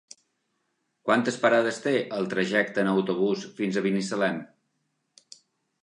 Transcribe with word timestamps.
Quantes 1.09 1.37
parades 1.43 1.77
té 1.85 1.93
el 2.21 2.31
trajecte 2.33 2.83
en 2.85 2.91
autobús 2.95 3.47
fins 3.61 3.79
a 3.79 3.85
Binissalem? 3.89 4.45